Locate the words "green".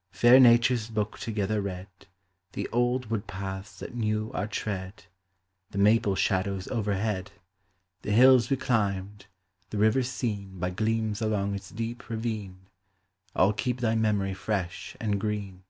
15.18-15.62